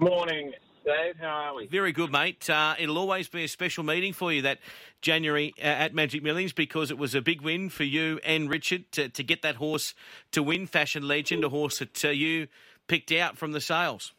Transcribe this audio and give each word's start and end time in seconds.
Morning, 0.00 0.52
Dave. 0.82 1.16
How 1.20 1.26
are 1.26 1.54
we? 1.56 1.66
Very 1.66 1.92
good, 1.92 2.10
mate. 2.10 2.48
Uh, 2.48 2.74
it'll 2.78 2.96
always 2.96 3.28
be 3.28 3.44
a 3.44 3.48
special 3.48 3.84
meeting 3.84 4.14
for 4.14 4.32
you 4.32 4.40
that 4.40 4.58
January 5.02 5.52
uh, 5.58 5.64
at 5.66 5.94
Magic 5.94 6.22
Millions 6.22 6.54
because 6.54 6.90
it 6.90 6.96
was 6.96 7.14
a 7.14 7.20
big 7.20 7.42
win 7.42 7.68
for 7.68 7.84
you 7.84 8.18
and 8.24 8.48
Richard 8.48 8.90
to, 8.92 9.10
to 9.10 9.22
get 9.22 9.42
that 9.42 9.56
horse 9.56 9.94
to 10.32 10.42
win 10.42 10.66
Fashion 10.66 11.06
Legend, 11.06 11.44
a 11.44 11.50
horse 11.50 11.80
that 11.80 12.02
uh, 12.02 12.08
you 12.08 12.48
picked 12.86 13.12
out 13.12 13.36
from 13.36 13.52
the 13.52 13.60
sales. 13.60 14.14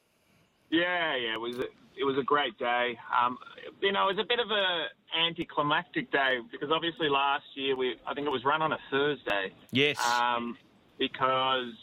Yeah, 0.70 1.16
yeah, 1.16 1.34
it 1.34 1.42
was 1.42 1.58
a, 1.58 1.66
it 1.98 2.04
was 2.06 2.16
a 2.20 2.24
great 2.24 2.60
day. 2.60 3.00
Um, 3.20 3.40
you 3.82 3.92
know, 3.92 4.08
it 4.08 4.18
was 4.18 4.24
a 4.24 4.28
bit 4.28 4.40
of 4.40 4.52
a 4.52 4.86
anticlimactic 5.20 6.12
day 6.12 6.38
because 6.52 6.70
obviously 6.72 7.10
last 7.10 7.46
year 7.56 7.76
we 7.76 7.96
I 8.06 8.14
think 8.14 8.28
it 8.28 8.32
was 8.32 8.46
run 8.46 8.62
on 8.62 8.72
a 8.72 8.80
Thursday. 8.92 9.52
Yes. 9.72 9.98
Um, 10.06 10.60
because 11.00 11.74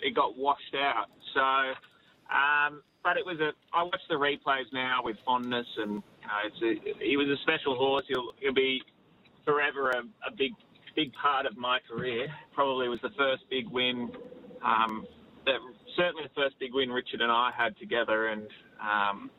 it 0.00 0.14
got 0.14 0.38
washed 0.38 0.76
out. 0.76 1.06
So, 1.34 1.40
um, 2.32 2.82
but 3.08 3.16
it 3.16 3.24
was 3.24 3.40
a. 3.40 3.52
I 3.72 3.84
watch 3.84 4.04
the 4.10 4.16
replays 4.16 4.68
now 4.70 5.00
with 5.02 5.16
fondness, 5.24 5.66
and 5.78 6.02
you 6.20 6.28
know, 6.28 6.40
it's 6.44 7.00
a, 7.00 7.02
he 7.02 7.16
was 7.16 7.26
a 7.26 7.40
special 7.40 7.74
horse. 7.74 8.04
He'll 8.06 8.32
he'll 8.38 8.52
be 8.52 8.82
forever 9.46 9.90
a, 9.92 10.00
a 10.28 10.36
big 10.36 10.52
big 10.94 11.10
part 11.14 11.46
of 11.46 11.56
my 11.56 11.78
career. 11.88 12.26
Probably 12.52 12.86
was 12.88 13.00
the 13.00 13.12
first 13.16 13.44
big 13.48 13.66
win. 13.70 14.10
Um, 14.62 15.06
that 15.46 15.56
certainly 15.96 16.24
the 16.24 16.34
first 16.34 16.58
big 16.60 16.74
win 16.74 16.90
Richard 16.90 17.22
and 17.22 17.32
I 17.32 17.50
had 17.56 17.78
together, 17.78 18.28
and 18.28 18.42
um, 18.78 19.30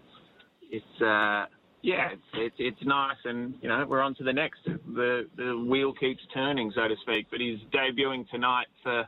it's 0.72 1.02
uh, 1.02 1.45
yeah, 1.84 2.09
it's, 2.14 2.30
it's 2.34 2.56
it's 2.58 2.88
nice, 2.88 3.22
and 3.23 3.54
you 3.62 3.70
know 3.70 3.86
we're 3.88 4.02
on 4.02 4.16
to 4.16 4.23
the 4.23 4.34
next. 4.34 4.62
The 4.66 5.28
the 5.38 5.64
wheel 5.70 5.94
keeps 5.94 6.22
turning, 6.34 6.72
so 6.73 6.88
to 6.88 6.95
speak. 7.04 7.28
But 7.30 7.40
he's 7.40 7.59
debuting 7.72 8.28
tonight 8.31 8.67
for 8.81 9.06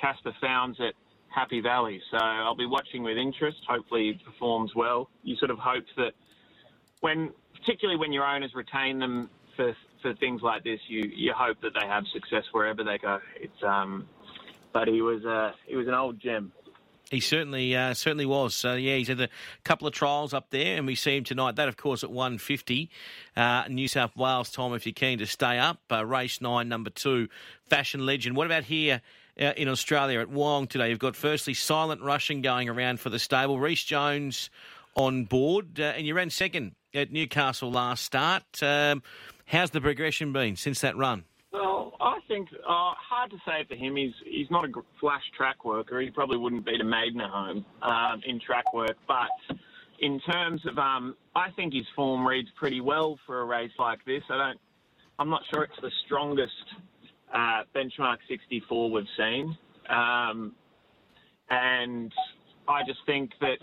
Caspar 0.00 0.34
Fownes 0.40 0.78
at 0.80 0.94
Happy 1.34 1.60
Valley, 1.60 2.00
so 2.10 2.18
I'll 2.18 2.56
be 2.56 2.66
watching 2.66 3.02
with 3.02 3.16
interest. 3.16 3.58
Hopefully, 3.68 4.18
he 4.18 4.24
performs 4.24 4.72
well. 4.74 5.08
You 5.22 5.36
sort 5.36 5.50
of 5.50 5.58
hope 5.58 5.84
that 5.96 6.12
when, 7.00 7.30
particularly 7.54 7.98
when 7.98 8.12
your 8.12 8.24
owners 8.24 8.52
retain 8.54 8.98
them 8.98 9.30
for 9.56 9.74
for 10.02 10.14
things 10.14 10.42
like 10.42 10.64
this, 10.64 10.80
you 10.88 11.10
you 11.14 11.32
hope 11.36 11.60
that 11.62 11.72
they 11.80 11.86
have 11.86 12.04
success 12.12 12.44
wherever 12.52 12.82
they 12.82 12.98
go. 12.98 13.18
It's 13.40 13.62
um, 13.62 14.08
but 14.72 14.88
he 14.88 15.02
was 15.02 15.24
uh, 15.24 15.52
he 15.66 15.76
was 15.76 15.86
an 15.86 15.94
old 15.94 16.20
gem. 16.20 16.52
He 17.10 17.20
certainly 17.20 17.76
uh, 17.76 17.92
certainly 17.94 18.26
was. 18.26 18.54
So 18.54 18.74
yeah, 18.74 18.96
he's 18.96 19.08
had 19.08 19.20
a 19.20 19.28
couple 19.64 19.88
of 19.88 19.92
trials 19.92 20.32
up 20.32 20.50
there, 20.50 20.76
and 20.76 20.86
we 20.86 20.94
see 20.94 21.16
him 21.16 21.24
tonight. 21.24 21.56
That, 21.56 21.68
of 21.68 21.76
course, 21.76 22.04
at 22.04 22.10
one 22.10 22.38
fifty, 22.38 22.88
uh, 23.36 23.64
New 23.68 23.88
South 23.88 24.16
Wales 24.16 24.50
time. 24.50 24.72
If 24.74 24.86
you're 24.86 24.92
keen 24.92 25.18
to 25.18 25.26
stay 25.26 25.58
up, 25.58 25.80
uh, 25.90 26.06
race 26.06 26.40
nine, 26.40 26.68
number 26.68 26.90
two, 26.90 27.28
Fashion 27.68 28.06
Legend. 28.06 28.36
What 28.36 28.46
about 28.46 28.64
here? 28.64 29.02
Uh, 29.40 29.54
in 29.56 29.68
Australia 29.68 30.20
at 30.20 30.28
Wyong 30.28 30.68
today, 30.68 30.90
you've 30.90 30.98
got 30.98 31.16
firstly 31.16 31.54
Silent 31.54 32.02
Russian 32.02 32.42
going 32.42 32.68
around 32.68 33.00
for 33.00 33.08
the 33.08 33.18
stable. 33.18 33.58
Reece 33.58 33.84
Jones 33.84 34.50
on 34.96 35.24
board, 35.24 35.80
uh, 35.80 35.84
and 35.96 36.06
you 36.06 36.14
ran 36.14 36.28
second 36.28 36.74
at 36.92 37.10
Newcastle 37.10 37.70
last 37.70 38.04
start. 38.04 38.42
Um, 38.60 39.02
how's 39.46 39.70
the 39.70 39.80
progression 39.80 40.32
been 40.32 40.56
since 40.56 40.80
that 40.82 40.96
run? 40.96 41.24
I 42.00 42.18
think 42.28 42.48
uh, 42.52 42.94
hard 42.96 43.30
to 43.30 43.36
say 43.46 43.64
for 43.68 43.74
him. 43.74 43.96
He's 43.96 44.14
he's 44.24 44.50
not 44.50 44.64
a 44.64 44.72
flash 44.98 45.22
track 45.36 45.64
worker. 45.64 46.00
He 46.00 46.10
probably 46.10 46.38
wouldn't 46.38 46.64
beat 46.64 46.80
a 46.80 46.84
maiden 46.84 47.20
at 47.20 47.30
home 47.30 47.64
um, 47.82 48.22
in 48.26 48.40
track 48.40 48.72
work. 48.72 48.96
But 49.06 49.28
in 50.00 50.18
terms 50.20 50.62
of, 50.66 50.78
um, 50.78 51.14
I 51.36 51.50
think 51.50 51.74
his 51.74 51.84
form 51.94 52.26
reads 52.26 52.48
pretty 52.58 52.80
well 52.80 53.18
for 53.26 53.40
a 53.40 53.44
race 53.44 53.72
like 53.78 54.04
this. 54.06 54.22
I 54.30 54.38
don't. 54.38 54.60
I'm 55.18 55.28
not 55.28 55.42
sure 55.52 55.64
it's 55.64 55.80
the 55.82 55.90
strongest 56.06 56.52
uh, 57.34 57.64
benchmark 57.74 58.16
64 58.28 58.90
we've 58.90 59.04
seen, 59.18 59.56
um, 59.90 60.52
and 61.50 62.10
I 62.66 62.80
just 62.86 63.00
think 63.04 63.32
that 63.42 63.58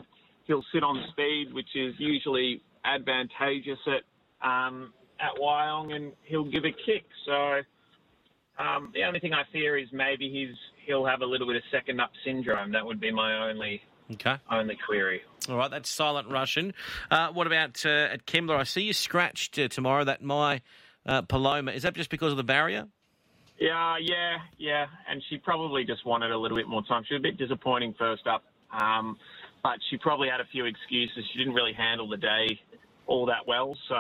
he'll 0.46 0.66
sit 0.72 0.84
on 0.84 1.04
speed, 1.12 1.52
which 1.54 1.76
is 1.76 1.96
usually 1.98 2.62
advantageous 2.86 3.80
at 3.88 4.48
um, 4.48 4.94
at 5.20 5.36
Wyong, 5.42 5.96
and 5.96 6.12
he'll 6.24 6.50
give 6.50 6.66
a 6.66 6.72
kick. 6.86 7.06
So. 7.26 7.62
Um, 8.60 8.92
the 8.94 9.04
only 9.04 9.20
thing 9.20 9.34
I 9.34 9.44
fear 9.52 9.78
is 9.78 9.88
maybe 9.92 10.30
he's 10.30 10.56
he'll 10.86 11.06
have 11.06 11.22
a 11.22 11.26
little 11.26 11.48
bit 11.48 11.56
of 11.58 11.64
second 11.72 12.00
up 12.02 12.12
syndrome. 12.26 12.72
That 12.72 12.86
would 12.86 13.00
be 13.00 13.12
my 13.12 13.50
only 13.50 13.82
Okay. 14.14 14.38
only 14.50 14.78
query. 14.86 15.22
All 15.50 15.58
right, 15.58 15.70
that's 15.70 15.90
Silent 15.90 16.30
Russian. 16.30 16.74
Uh, 17.12 17.30
what 17.30 17.46
about 17.48 17.86
uh, 17.86 17.90
at 17.90 18.26
Kembla? 18.26 18.58
I 18.58 18.64
see 18.64 18.82
you 18.82 18.94
scratched 18.94 19.60
uh, 19.60 19.68
tomorrow. 19.68 20.04
That 20.04 20.24
my 20.24 20.62
uh, 21.06 21.22
Paloma. 21.24 21.72
Is 21.72 21.84
that 21.84 21.94
just 21.94 22.10
because 22.10 22.32
of 22.32 22.38
the 22.38 22.44
barrier? 22.44 22.88
Yeah, 23.60 23.98
yeah, 24.00 24.38
yeah. 24.58 24.86
And 25.10 25.22
she 25.30 25.38
probably 25.38 25.84
just 25.84 26.06
wanted 26.06 26.32
a 26.32 26.38
little 26.38 26.58
bit 26.58 26.68
more 26.68 26.84
time. 26.84 27.04
She 27.08 27.16
was 27.16 27.22
a 27.22 27.24
bit 27.24 27.38
disappointing 27.38 27.96
first 27.98 28.28
up, 28.28 28.44
um, 28.72 29.18
but 29.64 29.80
she 29.90 29.98
probably 29.98 30.30
had 30.30 30.40
a 30.42 30.46
few 30.52 30.66
excuses. 30.66 31.24
She 31.32 31.40
didn't 31.40 31.54
really 31.54 31.74
handle 31.74 32.08
the 32.08 32.18
day 32.18 32.60
all 33.08 33.26
that 33.28 33.48
well, 33.48 33.76
so 33.90 33.96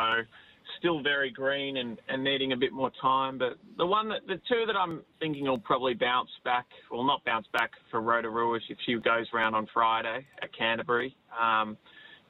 still 0.79 1.01
very 1.01 1.31
green 1.31 1.78
and, 1.78 2.00
and 2.09 2.23
needing 2.23 2.51
a 2.53 2.57
bit 2.57 2.72
more 2.73 2.91
time. 3.01 3.38
But 3.38 3.57
the 3.78 3.85
one 3.85 4.09
that 4.09 4.25
the 4.28 4.35
two 4.50 4.66
that 4.67 4.75
I'm 4.75 5.01
thinking 5.19 5.45
will 5.45 5.57
probably 5.59 5.94
bounce 5.94 6.29
back, 6.44 6.66
well, 6.91 7.03
not 7.03 7.23
bounce 7.25 7.47
back 7.53 7.72
for 7.91 8.01
Rotorua 8.01 8.59
if 8.69 8.78
she 8.85 8.94
goes 8.95 9.28
round 9.33 9.55
on 9.55 9.67
Friday 9.73 10.25
at 10.41 10.50
Canterbury. 10.57 11.16
Um, 11.39 11.78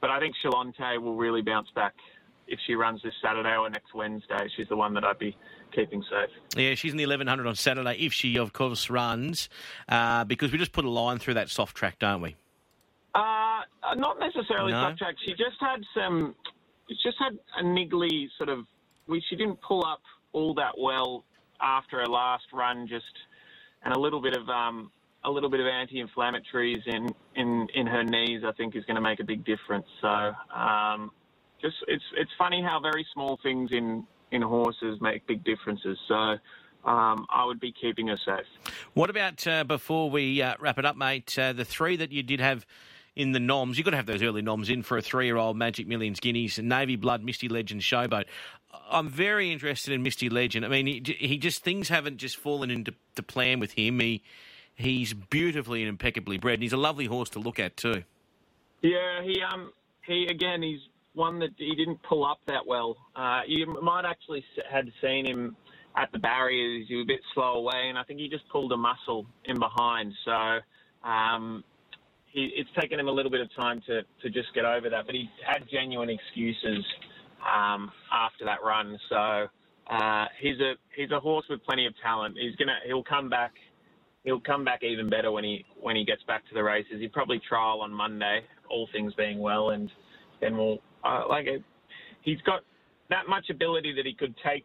but 0.00 0.10
I 0.10 0.20
think 0.20 0.34
Shalonte 0.44 1.00
will 1.00 1.16
really 1.16 1.42
bounce 1.42 1.68
back 1.74 1.94
if 2.46 2.58
she 2.66 2.74
runs 2.74 3.02
this 3.02 3.12
Saturday 3.22 3.54
or 3.56 3.68
next 3.68 3.94
Wednesday. 3.94 4.48
She's 4.56 4.68
the 4.68 4.76
one 4.76 4.94
that 4.94 5.04
I'd 5.04 5.18
be 5.18 5.36
keeping 5.74 6.02
safe. 6.02 6.30
Yeah, 6.56 6.74
she's 6.74 6.92
in 6.92 6.96
the 6.98 7.04
1100 7.04 7.46
on 7.46 7.54
Saturday 7.56 7.96
if 7.98 8.12
she, 8.12 8.38
of 8.38 8.52
course, 8.52 8.88
runs, 8.88 9.48
uh, 9.88 10.24
because 10.24 10.50
we 10.50 10.58
just 10.58 10.72
put 10.72 10.84
a 10.84 10.90
line 10.90 11.18
through 11.18 11.34
that 11.34 11.50
soft 11.50 11.76
track, 11.76 11.98
don't 11.98 12.22
we? 12.22 12.36
Uh, 13.14 13.60
not 13.96 14.18
necessarily 14.18 14.72
No? 14.72 14.82
soft 14.82 14.98
track. 14.98 15.14
She 15.26 15.32
just 15.32 15.56
had 15.60 15.80
some. 15.94 16.34
Just 16.88 17.16
had 17.18 17.38
a 17.58 17.62
niggly 17.64 18.28
sort 18.36 18.48
of. 18.48 18.64
We 19.06 19.22
she 19.28 19.36
didn't 19.36 19.60
pull 19.60 19.84
up 19.84 20.00
all 20.32 20.54
that 20.54 20.72
well 20.78 21.24
after 21.60 22.00
her 22.00 22.06
last 22.06 22.44
run. 22.52 22.86
Just 22.88 23.04
and 23.84 23.94
a 23.94 23.98
little 23.98 24.20
bit 24.20 24.36
of 24.36 24.48
um, 24.48 24.90
a 25.24 25.30
little 25.30 25.50
bit 25.50 25.60
of 25.60 25.66
anti-inflammatories 25.66 26.86
in 26.86 27.08
in 27.36 27.66
in 27.74 27.86
her 27.86 28.04
knees. 28.04 28.42
I 28.46 28.52
think 28.52 28.76
is 28.76 28.84
going 28.84 28.96
to 28.96 29.00
make 29.00 29.20
a 29.20 29.24
big 29.24 29.44
difference. 29.44 29.86
So 30.00 30.32
um, 30.54 31.10
just 31.60 31.76
it's 31.86 32.04
it's 32.16 32.30
funny 32.38 32.62
how 32.62 32.80
very 32.80 33.06
small 33.12 33.38
things 33.42 33.70
in 33.72 34.06
in 34.30 34.42
horses 34.42 35.00
make 35.00 35.26
big 35.26 35.44
differences. 35.44 35.98
So. 36.08 36.36
Um, 36.84 37.26
I 37.28 37.44
would 37.44 37.58
be 37.58 37.72
keeping 37.72 38.06
her 38.06 38.16
safe. 38.16 38.46
What 38.94 39.10
about 39.10 39.44
uh, 39.46 39.64
before 39.64 40.08
we 40.08 40.40
uh, 40.40 40.54
wrap 40.60 40.78
it 40.78 40.84
up, 40.86 40.96
mate? 40.96 41.36
Uh, 41.36 41.52
the 41.52 41.64
three 41.64 41.96
that 41.96 42.12
you 42.12 42.22
did 42.22 42.38
have 42.38 42.64
in 43.18 43.32
the 43.32 43.40
noms, 43.40 43.76
you've 43.76 43.84
got 43.84 43.90
to 43.90 43.96
have 43.96 44.06
those 44.06 44.22
early 44.22 44.42
noms 44.42 44.70
in 44.70 44.82
for 44.84 44.96
a 44.96 45.02
three-year-old 45.02 45.56
Magic 45.56 45.88
Millions 45.88 46.20
Guineas, 46.20 46.56
Navy 46.60 46.94
Blood, 46.94 47.24
Misty 47.24 47.48
Legend, 47.48 47.80
Showboat. 47.80 48.24
I'm 48.88 49.08
very 49.08 49.50
interested 49.50 49.92
in 49.92 50.04
Misty 50.04 50.30
Legend. 50.30 50.64
I 50.64 50.68
mean, 50.68 50.86
he, 50.86 51.02
he 51.18 51.36
just 51.36 51.64
things 51.64 51.88
haven't 51.88 52.18
just 52.18 52.36
fallen 52.36 52.70
into 52.70 52.94
to 53.16 53.22
plan 53.24 53.58
with 53.58 53.72
him. 53.72 53.98
He 53.98 54.22
he's 54.76 55.14
beautifully 55.14 55.82
and 55.82 55.88
impeccably 55.88 56.38
bred, 56.38 56.54
and 56.54 56.62
he's 56.62 56.72
a 56.72 56.78
lovely 56.78 57.06
horse 57.06 57.28
to 57.30 57.40
look 57.40 57.58
at 57.58 57.76
too. 57.76 58.04
Yeah, 58.82 59.22
he 59.24 59.42
um 59.42 59.72
he 60.06 60.28
again 60.30 60.62
he's 60.62 60.80
one 61.14 61.40
that 61.40 61.50
he 61.56 61.74
didn't 61.74 62.00
pull 62.04 62.24
up 62.24 62.38
that 62.46 62.64
well. 62.66 62.96
Uh, 63.16 63.40
you 63.48 63.66
might 63.82 64.04
actually 64.04 64.44
had 64.70 64.92
seen 65.02 65.26
him 65.26 65.56
at 65.96 66.12
the 66.12 66.18
barriers. 66.20 66.86
He 66.88 66.94
was 66.94 67.04
a 67.04 67.08
bit 67.08 67.20
slow 67.34 67.54
away, 67.54 67.88
and 67.88 67.98
I 67.98 68.04
think 68.04 68.20
he 68.20 68.28
just 68.28 68.48
pulled 68.48 68.70
a 68.70 68.76
muscle 68.76 69.26
in 69.44 69.58
behind. 69.58 70.12
So 70.24 70.60
um, 71.02 71.64
he, 72.32 72.50
it's 72.56 72.70
taken 72.80 72.98
him 73.00 73.08
a 73.08 73.12
little 73.12 73.30
bit 73.30 73.40
of 73.40 73.54
time 73.54 73.80
to 73.86 74.02
to 74.22 74.30
just 74.30 74.52
get 74.54 74.64
over 74.64 74.88
that. 74.90 75.06
But 75.06 75.14
he 75.14 75.28
had 75.46 75.64
genuine 75.70 76.10
excuses 76.10 76.84
um, 77.42 77.90
after 78.12 78.44
that 78.44 78.58
run. 78.64 78.98
So 79.08 79.46
uh, 79.90 80.26
he's 80.40 80.60
a 80.60 80.74
he's 80.94 81.10
a 81.10 81.20
horse 81.20 81.46
with 81.48 81.62
plenty 81.64 81.86
of 81.86 81.94
talent. 82.02 82.36
He's 82.40 82.56
gonna 82.56 82.78
he'll 82.86 83.04
come 83.04 83.28
back 83.28 83.52
he'll 84.24 84.40
come 84.40 84.64
back 84.64 84.82
even 84.82 85.08
better 85.08 85.30
when 85.32 85.44
he 85.44 85.64
when 85.80 85.96
he 85.96 86.04
gets 86.04 86.22
back 86.24 86.46
to 86.48 86.54
the 86.54 86.62
races. 86.62 87.00
He'll 87.00 87.10
probably 87.10 87.40
trial 87.48 87.80
on 87.80 87.92
Monday, 87.92 88.40
all 88.70 88.88
things 88.92 89.14
being 89.14 89.38
well, 89.38 89.70
and 89.70 89.90
then 90.40 90.56
we'll 90.56 90.78
uh, 91.04 91.24
like 91.28 91.46
it, 91.46 91.62
he's 92.22 92.40
got 92.42 92.62
that 93.10 93.28
much 93.28 93.48
ability 93.50 93.94
that 93.94 94.04
he 94.06 94.14
could 94.14 94.34
take 94.44 94.64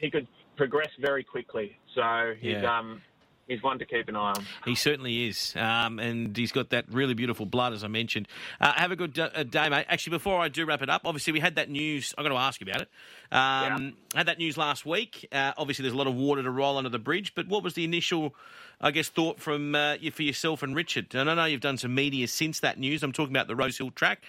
he 0.00 0.10
could 0.10 0.26
progress 0.56 0.88
very 1.00 1.22
quickly. 1.24 1.76
So 1.94 2.34
he's 2.40 2.52
Yeah. 2.62 2.78
um 2.78 3.02
he's 3.48 3.62
one 3.62 3.78
to 3.78 3.84
keep 3.84 4.08
an 4.08 4.16
eye 4.16 4.32
on. 4.36 4.46
He 4.64 4.74
certainly 4.74 5.26
is, 5.28 5.54
um, 5.56 5.98
and 5.98 6.36
he's 6.36 6.52
got 6.52 6.70
that 6.70 6.84
really 6.90 7.14
beautiful 7.14 7.46
blood, 7.46 7.72
as 7.72 7.84
I 7.84 7.88
mentioned. 7.88 8.28
Uh, 8.60 8.72
have 8.72 8.90
a 8.90 8.96
good 8.96 9.18
uh, 9.18 9.42
day, 9.44 9.68
mate. 9.68 9.86
Actually, 9.88 10.12
before 10.12 10.40
I 10.40 10.48
do 10.48 10.64
wrap 10.64 10.82
it 10.82 10.90
up, 10.90 11.02
obviously 11.04 11.32
we 11.32 11.40
had 11.40 11.56
that 11.56 11.70
news. 11.70 12.14
I'm 12.16 12.24
going 12.24 12.34
to 12.34 12.40
ask 12.40 12.60
you 12.60 12.66
about 12.70 12.82
it. 12.82 12.88
Um, 13.32 13.94
Had 14.14 14.26
that 14.26 14.38
news 14.38 14.56
last 14.56 14.84
week. 14.84 15.26
Uh, 15.32 15.52
obviously, 15.56 15.82
there's 15.82 15.94
a 15.94 15.98
lot 15.98 16.06
of 16.06 16.14
water 16.14 16.42
to 16.42 16.50
roll 16.50 16.76
under 16.76 16.90
the 16.90 16.98
bridge. 16.98 17.34
But 17.34 17.48
what 17.48 17.62
was 17.62 17.74
the 17.74 17.84
initial, 17.84 18.34
I 18.80 18.90
guess, 18.90 19.08
thought 19.08 19.40
from 19.40 19.74
uh, 19.74 19.94
you 19.94 20.10
for 20.10 20.22
yourself 20.22 20.62
and 20.62 20.76
Richard? 20.76 21.14
And 21.14 21.30
I 21.30 21.34
know 21.34 21.44
you've 21.46 21.60
done 21.60 21.78
some 21.78 21.94
media 21.94 22.28
since 22.28 22.60
that 22.60 22.78
news. 22.78 23.02
I'm 23.02 23.12
talking 23.12 23.34
about 23.34 23.48
the 23.48 23.56
Rosehill 23.56 23.90
track. 23.92 24.22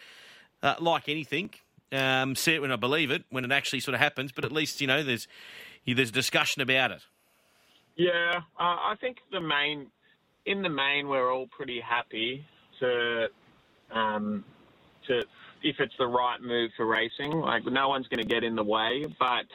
Uh, 0.61 0.75
like 0.79 1.09
anything, 1.09 1.49
um, 1.91 2.37
see 2.37 2.53
it 2.53 2.61
when 2.61 2.71
I 2.71 2.77
believe 2.77 3.11
it, 3.11 3.25
when 3.29 3.43
it 3.43 3.51
actually 3.51 3.81
sort 3.81 3.95
of 3.95 3.99
happens. 3.99 4.31
But 4.31 4.45
at 4.45 4.51
least 4.53 4.79
you 4.79 4.87
know 4.87 5.03
there's 5.03 5.27
there's 5.85 6.11
discussion 6.11 6.61
about 6.61 6.91
it. 6.91 7.01
Yeah, 7.95 8.33
uh, 8.59 8.63
I 8.63 8.95
think 8.99 9.17
the 9.31 9.41
main, 9.41 9.87
in 10.45 10.61
the 10.61 10.69
main, 10.69 11.07
we're 11.07 11.31
all 11.31 11.47
pretty 11.47 11.79
happy 11.79 12.45
to, 12.79 13.27
um, 13.91 14.43
to 15.07 15.21
if 15.63 15.77
it's 15.79 15.93
the 15.97 16.07
right 16.07 16.41
move 16.41 16.71
for 16.75 16.85
racing. 16.85 17.31
Like 17.31 17.65
no 17.65 17.87
one's 17.89 18.07
going 18.07 18.21
to 18.21 18.27
get 18.27 18.43
in 18.43 18.55
the 18.55 18.63
way, 18.63 19.05
but 19.19 19.45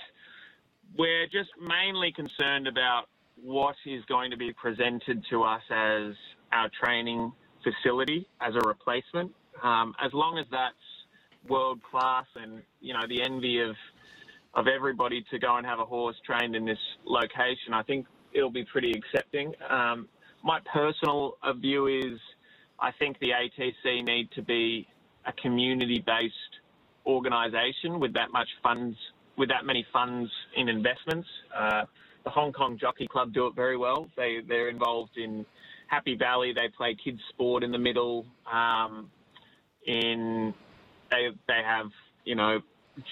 we're 0.97 1.27
just 1.27 1.51
mainly 1.61 2.13
concerned 2.13 2.67
about 2.67 3.05
what 3.43 3.77
is 3.87 4.05
going 4.07 4.31
to 4.31 4.37
be 4.37 4.53
presented 4.53 5.25
to 5.31 5.43
us 5.43 5.63
as 5.71 6.15
our 6.53 6.71
training 6.83 7.33
facility 7.63 8.27
as 8.41 8.55
a 8.55 8.67
replacement. 8.67 9.33
Um, 9.63 9.95
as 10.05 10.13
long 10.13 10.39
as 10.39 10.47
that's 10.51 10.75
world 11.49 11.81
class 11.89 12.27
and 12.37 12.63
you 12.81 12.93
know 12.93 13.07
the 13.09 13.23
envy 13.23 13.61
of 13.61 13.75
of 14.55 14.67
everybody 14.67 15.25
to 15.31 15.39
go 15.39 15.57
and 15.57 15.67
have 15.67 15.79
a 15.79 15.85
horse 15.85 16.17
trained 16.25 16.57
in 16.57 16.65
this 16.65 16.79
location, 17.05 17.75
I 17.75 17.83
think 17.83 18.07
it'll 18.33 18.51
be 18.51 18.65
pretty 18.65 18.93
accepting. 18.93 19.55
Um, 19.69 20.09
my 20.43 20.61
personal 20.73 21.37
view 21.57 21.87
is 21.87 22.19
I 22.81 22.93
think 22.99 23.19
the 23.21 23.31
ATC 23.31 24.07
need 24.07 24.31
to 24.33 24.43
be 24.43 24.87
a 25.27 25.33
community-based 25.33 26.35
organisation 27.07 27.99
with 27.99 28.15
that 28.15 28.33
much 28.33 28.49
funds, 28.63 28.97
with 29.37 29.49
that 29.49 29.65
many 29.65 29.87
funds 29.93 30.31
in 30.57 30.69
investments. 30.69 31.29
Uh, 31.57 31.85
the 32.25 32.31
Hong 32.31 32.53
Kong 32.53 32.79
Jockey 32.79 33.07
Club 33.07 33.33
do 33.33 33.47
it 33.47 33.55
very 33.55 33.77
well. 33.77 34.09
They 34.17 34.39
they're 34.47 34.69
involved 34.69 35.17
in 35.17 35.47
Happy 35.87 36.17
Valley. 36.17 36.53
They 36.53 36.69
play 36.77 36.97
kids 37.03 37.21
sport 37.31 37.65
in 37.65 37.73
the 37.73 37.79
middle. 37.79 38.27
Um, 38.51 39.11
in 39.87 40.55
they 41.11 41.29
they 41.47 41.63
have 41.65 41.87
you 42.25 42.35
know 42.35 42.61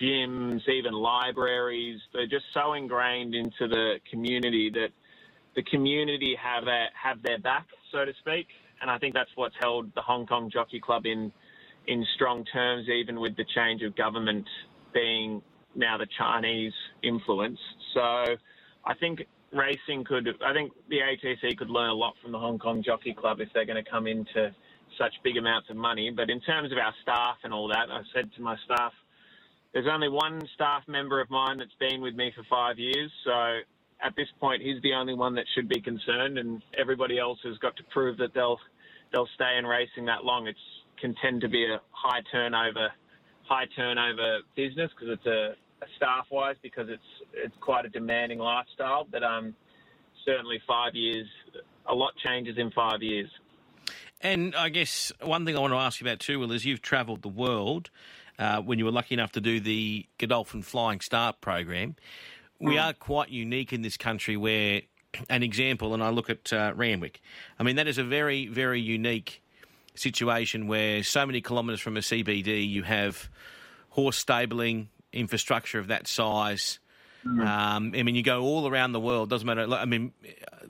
gyms, 0.01 0.69
even 0.69 0.93
libraries. 0.93 2.01
They're 2.13 2.27
just 2.27 2.45
so 2.53 2.75
ingrained 2.75 3.35
into 3.35 3.69
the 3.69 3.97
community 4.11 4.71
that 4.75 4.89
the 5.57 5.63
community 5.65 6.37
have 6.41 6.69
a, 6.69 6.87
have 7.03 7.23
their 7.23 7.39
back, 7.39 7.67
so 7.91 8.05
to 8.05 8.13
speak. 8.21 8.47
And 8.81 8.91
I 8.91 8.99
think 8.99 9.15
that's 9.15 9.31
what's 9.35 9.55
held 9.59 9.93
the 9.95 10.03
Hong 10.03 10.27
Kong 10.27 10.51
Jockey 10.53 10.81
Club 10.81 11.07
in 11.07 11.33
in 11.89 12.05
strong 12.15 12.45
terms, 12.45 12.89
even 12.89 13.21
with 13.21 13.37
the 13.37 13.45
change 13.55 13.83
of 13.83 13.95
government 13.97 14.45
being 14.93 15.41
now 15.75 15.97
the 15.97 16.07
Chinese 16.19 16.73
influence. 17.03 17.59
So 17.95 18.01
I 18.01 18.95
think 18.99 19.23
racing 19.53 20.05
could, 20.05 20.29
I 20.45 20.53
think 20.53 20.73
the 20.89 20.99
ATC 20.99 21.57
could 21.57 21.71
learn 21.71 21.91
a 21.91 21.95
lot 21.95 22.15
from 22.23 22.33
the 22.33 22.39
Hong 22.39 22.59
Kong 22.59 22.83
Jockey 22.85 23.15
Club 23.15 23.41
if 23.41 23.49
they're 23.55 23.67
going 23.67 23.83
to 23.83 23.89
come 23.89 24.07
into 24.07 24.55
such 24.99 25.15
big 25.23 25.37
amounts 25.37 25.71
of 25.71 25.77
money. 25.77 26.11
But 26.11 26.31
in 26.31 26.41
terms 26.41 26.73
of 26.73 26.79
our 26.79 26.95
staff 27.03 27.37
and 27.45 27.53
all 27.53 27.69
that, 27.69 27.91
I 27.91 28.01
said 28.15 28.31
to 28.37 28.43
my 28.43 28.57
staff, 28.65 28.93
there's 29.73 29.87
only 29.91 30.09
one 30.09 30.41
staff 30.55 30.83
member 30.89 31.21
of 31.21 31.29
mine 31.31 31.59
that's 31.59 31.75
been 31.79 32.01
with 32.01 32.15
me 32.15 32.33
for 32.35 32.43
five 32.49 32.79
years. 32.79 33.11
So 33.25 33.59
at 34.05 34.15
this 34.17 34.29
point, 34.41 34.63
he's 34.63 34.81
the 34.83 34.93
only 34.93 35.15
one 35.15 35.35
that 35.35 35.45
should 35.55 35.69
be 35.69 35.81
concerned, 35.81 36.39
and 36.39 36.63
everybody 36.79 37.19
else 37.19 37.39
has 37.45 37.57
got 37.59 37.77
to 37.77 37.83
prove 37.93 38.19
that 38.19 38.35
they'll 38.35 38.59
they'll 39.13 39.29
stay 39.35 39.57
in 39.59 39.65
racing 39.65 40.05
that 40.07 40.25
long. 40.25 40.47
It's 40.47 40.59
can 41.01 41.15
tend 41.23 41.41
to 41.43 41.49
be 41.49 41.65
a 41.65 41.81
high 41.91 42.21
turnover 42.33 42.91
high 43.49 43.67
turnover 43.77 44.39
business 44.57 44.91
because 44.99 45.19
it's 45.19 45.27
a, 45.27 45.55
a 45.85 45.89
staff 45.97 46.27
wise 46.31 46.57
because 46.63 46.89
it's 46.89 47.03
it's 47.35 47.55
quite 47.61 47.85
a 47.85 47.89
demanding 47.89 48.39
lifestyle. 48.39 49.07
But 49.11 49.23
um, 49.23 49.55
certainly 50.25 50.61
five 50.67 50.95
years, 50.95 51.27
a 51.89 51.95
lot 51.95 52.13
changes 52.25 52.57
in 52.59 52.71
five 52.73 53.03
years. 53.03 53.31
And 54.21 54.55
I 54.55 54.71
guess 54.71 55.13
one 55.23 55.45
thing 55.45 55.57
I 55.57 55.61
want 55.61 55.73
to 55.73 55.79
ask 55.79 56.01
you 56.01 56.07
about 56.07 56.21
too, 56.21 56.39
Will, 56.39 56.53
is 56.53 56.65
you've 56.65 56.83
travelled 56.83 57.23
the 57.23 57.29
world 57.29 57.91
uh, 58.39 58.61
when 58.61 58.79
you 58.79 58.85
were 58.85 58.91
lucky 58.91 59.15
enough 59.15 59.33
to 59.33 59.41
do 59.41 59.61
the 59.61 60.07
Godolphin 60.19 60.63
Flying 60.63 61.01
Start 61.01 61.41
program 61.41 61.97
we 62.59 62.77
mm. 62.77 62.85
are 62.85 62.93
quite 62.93 63.31
unique 63.31 63.73
in 63.73 63.83
this 63.83 63.97
country 63.97 64.37
where 64.37 64.83
an 65.31 65.43
example, 65.43 65.95
and 65.95 66.03
I 66.03 66.11
look 66.11 66.31
at 66.31 66.53
uh, 66.53 66.73
Randwick. 66.75 67.21
I 67.59 67.63
mean, 67.63 67.77
that 67.77 67.87
is 67.87 67.99
a 67.99 68.05
very, 68.05 68.47
very 68.47 68.81
unique 68.81 69.43
situation 69.95 70.67
where 70.67 71.03
so 71.03 71.25
many 71.27 71.41
kilometres 71.41 71.81
from 71.81 71.97
a 71.97 72.01
CBD, 72.01 72.69
you 72.69 72.83
have 72.83 73.29
horse 73.91 74.19
stabling 74.19 74.89
infrastructure 75.13 75.79
of 75.79 75.89
that 75.89 76.07
size. 76.07 76.79
Mm. 77.27 77.47
Um, 77.47 77.93
I 77.97 78.03
mean, 78.03 78.15
you 78.15 78.23
go 78.23 78.43
all 78.43 78.69
around 78.69 78.93
the 78.93 79.01
world. 79.01 79.31
Doesn't 79.31 79.47
matter. 79.47 79.67
I 79.73 79.85
mean, 79.85 80.13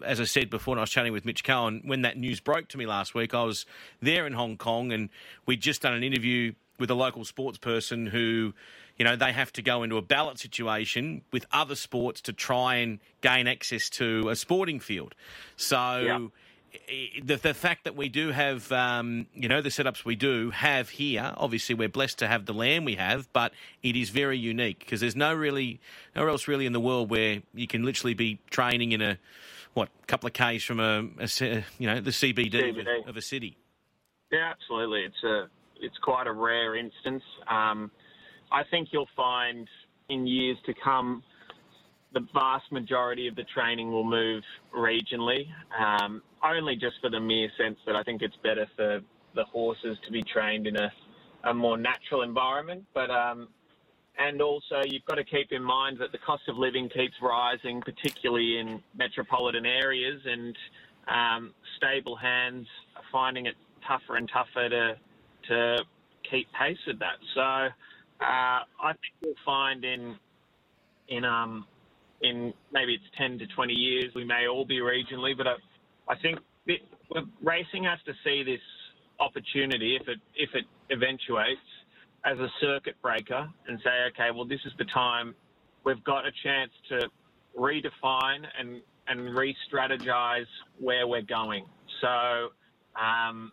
as 0.04 0.20
I 0.20 0.24
said 0.24 0.48
before, 0.48 0.74
and 0.74 0.80
I 0.80 0.82
was 0.82 0.90
chatting 0.90 1.12
with 1.12 1.24
Mitch 1.24 1.44
Cohen 1.44 1.82
when 1.84 2.02
that 2.02 2.16
news 2.16 2.40
broke 2.40 2.68
to 2.68 2.78
me 2.78 2.86
last 2.86 3.14
week. 3.14 3.34
I 3.34 3.42
was 3.42 3.66
there 4.00 4.26
in 4.26 4.32
Hong 4.32 4.56
Kong, 4.56 4.92
and 4.92 5.10
we'd 5.44 5.60
just 5.60 5.82
done 5.82 5.92
an 5.92 6.02
interview 6.02 6.54
with 6.78 6.90
a 6.90 6.94
local 6.94 7.24
sports 7.24 7.58
person 7.58 8.06
who 8.06 8.54
you 8.96 9.04
know, 9.04 9.16
they 9.16 9.32
have 9.32 9.52
to 9.54 9.62
go 9.62 9.82
into 9.82 9.96
a 9.96 10.02
ballot 10.02 10.38
situation 10.38 11.22
with 11.32 11.46
other 11.52 11.74
sports 11.74 12.20
to 12.22 12.32
try 12.32 12.76
and 12.76 12.98
gain 13.20 13.46
access 13.46 13.90
to 13.90 14.28
a 14.28 14.36
sporting 14.36 14.80
field. 14.80 15.14
So. 15.56 15.98
Yeah. 15.98 16.26
The, 17.24 17.36
the 17.36 17.54
fact 17.54 17.84
that 17.84 17.96
we 17.96 18.10
do 18.10 18.32
have, 18.32 18.70
um, 18.70 19.28
you 19.32 19.48
know, 19.48 19.62
the 19.62 19.70
setups 19.70 20.04
we 20.04 20.14
do 20.14 20.50
have 20.50 20.90
here, 20.90 21.32
obviously 21.38 21.74
we're 21.74 21.88
blessed 21.88 22.18
to 22.18 22.28
have 22.28 22.44
the 22.44 22.52
land 22.52 22.84
we 22.84 22.96
have, 22.96 23.32
but 23.32 23.52
it 23.82 23.96
is 23.96 24.10
very 24.10 24.36
unique 24.36 24.80
because 24.80 25.00
there's 25.00 25.16
no 25.16 25.32
really, 25.32 25.80
nowhere 26.14 26.28
else 26.28 26.46
really 26.46 26.66
in 26.66 26.74
the 26.74 26.80
world 26.80 27.08
where 27.08 27.40
you 27.54 27.66
can 27.66 27.82
literally 27.82 28.12
be 28.12 28.40
training 28.50 28.92
in 28.92 29.00
a, 29.00 29.16
what, 29.72 29.88
couple 30.06 30.26
of 30.26 30.34
k's 30.34 30.64
from 30.64 30.78
a, 30.78 31.08
a 31.18 31.64
you 31.78 31.86
know, 31.86 31.98
the 31.98 32.10
CBD, 32.10 32.52
CBD. 32.52 32.80
Of, 32.80 33.06
a, 33.06 33.08
of, 33.08 33.16
a, 33.16 33.22
city. 33.22 33.56
Yeah, 34.30 34.50
absolutely. 34.50 35.04
It's 35.04 35.24
a, 35.24 35.48
it's 35.80 35.96
quite 36.02 36.26
a 36.26 36.32
rare 36.32 36.76
instance. 36.76 37.22
Um, 37.48 37.90
I 38.52 38.62
think 38.70 38.88
you'll 38.92 39.08
find 39.16 39.68
in 40.08 40.26
years 40.26 40.56
to 40.66 40.74
come 40.82 41.22
the 42.12 42.26
vast 42.32 42.70
majority 42.72 43.28
of 43.28 43.36
the 43.36 43.44
training 43.44 43.90
will 43.90 44.04
move 44.04 44.42
regionally, 44.74 45.46
um, 45.78 46.22
only 46.42 46.74
just 46.74 46.94
for 47.02 47.10
the 47.10 47.20
mere 47.20 47.50
sense 47.58 47.76
that 47.84 47.94
I 47.94 48.02
think 48.02 48.22
it's 48.22 48.36
better 48.42 48.66
for 48.76 49.00
the 49.34 49.44
horses 49.44 49.98
to 50.06 50.12
be 50.12 50.22
trained 50.22 50.66
in 50.66 50.76
a, 50.76 50.90
a 51.44 51.52
more 51.52 51.76
natural 51.76 52.22
environment. 52.22 52.84
But 52.94 53.10
um, 53.10 53.48
and 54.18 54.40
also 54.40 54.80
you've 54.86 55.04
got 55.04 55.16
to 55.16 55.24
keep 55.24 55.52
in 55.52 55.62
mind 55.62 55.98
that 56.00 56.12
the 56.12 56.18
cost 56.18 56.44
of 56.48 56.56
living 56.56 56.88
keeps 56.88 57.14
rising, 57.20 57.82
particularly 57.82 58.58
in 58.58 58.82
metropolitan 58.96 59.66
areas, 59.66 60.20
and 60.24 60.56
um, 61.08 61.54
stable 61.76 62.16
hands 62.16 62.66
are 62.96 63.02
finding 63.12 63.46
it 63.46 63.56
tougher 63.86 64.16
and 64.16 64.30
tougher 64.32 64.68
to 64.70 64.96
to 65.48 65.76
keep 66.30 66.48
pace 66.58 66.78
with 66.86 66.98
that. 66.98 67.18
So 67.34 67.68
uh, 68.20 68.60
I 68.82 68.92
think 68.92 69.14
we'll 69.22 69.34
find 69.44 69.84
in 69.84 70.16
in 71.08 71.24
um 71.24 71.66
in 72.22 72.52
maybe 72.72 72.94
it's 72.94 73.04
ten 73.16 73.38
to 73.38 73.46
twenty 73.48 73.74
years 73.74 74.12
we 74.14 74.24
may 74.24 74.46
all 74.48 74.64
be 74.64 74.78
regionally, 74.78 75.36
but 75.36 75.46
I, 75.46 75.54
I 76.08 76.16
think 76.20 76.38
it, 76.66 76.80
racing 77.42 77.84
has 77.84 77.98
to 78.06 78.12
see 78.24 78.42
this 78.42 78.60
opportunity 79.20 79.96
if 80.00 80.08
it 80.08 80.18
if 80.34 80.50
it 80.54 80.64
eventuates 80.90 81.60
as 82.24 82.38
a 82.38 82.48
circuit 82.60 82.96
breaker 83.02 83.48
and 83.68 83.78
say, 83.84 83.90
okay, 84.12 84.30
well 84.34 84.46
this 84.46 84.60
is 84.64 84.72
the 84.78 84.86
time 84.86 85.34
we've 85.84 86.02
got 86.04 86.26
a 86.26 86.32
chance 86.42 86.72
to 86.88 87.08
redefine 87.56 88.44
and 88.58 88.82
and 89.08 89.36
re-strategize 89.36 90.46
where 90.80 91.06
we're 91.06 91.22
going. 91.22 91.64
So 92.00 92.48
um, 93.00 93.52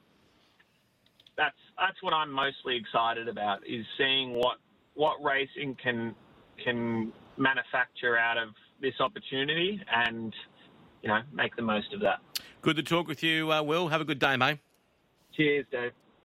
that's 1.83 2.01
what 2.01 2.13
I'm 2.13 2.31
mostly 2.31 2.77
excited 2.77 3.27
about 3.27 3.59
is 3.67 3.85
seeing 3.97 4.33
what 4.33 4.57
what 4.93 5.21
racing 5.23 5.75
can 5.81 6.15
can 6.63 7.11
manufacture 7.37 8.17
out 8.17 8.37
of 8.37 8.49
this 8.81 8.93
opportunity 8.99 9.81
and 9.93 10.33
you 11.01 11.09
know 11.09 11.21
make 11.33 11.55
the 11.55 11.61
most 11.61 11.93
of 11.93 11.99
that. 12.01 12.19
Good 12.61 12.77
to 12.77 12.83
talk 12.83 13.07
with 13.07 13.21
you, 13.21 13.51
uh, 13.51 13.61
Will. 13.61 13.89
Have 13.89 13.99
a 13.99 14.05
good 14.05 14.19
day, 14.19 14.37
mate. 14.37 14.59
Cheers, 15.35 15.65
Dave. 15.71 15.91